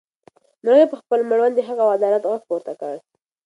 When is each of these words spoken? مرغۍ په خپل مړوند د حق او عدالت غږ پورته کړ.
مرغۍ 0.63 0.85
په 0.89 0.95
خپل 1.01 1.19
مړوند 1.29 1.53
د 1.55 1.59
حق 1.67 1.79
او 1.83 1.89
عدالت 1.97 2.23
غږ 2.29 2.41
پورته 2.49 2.73
کړ. 2.81 2.95